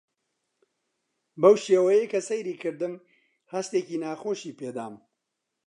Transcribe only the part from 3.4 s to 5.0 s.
هەستێکی ناخۆشی پێ دام.